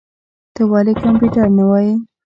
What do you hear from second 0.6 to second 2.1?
ولي کمپيوټر نه وايې؟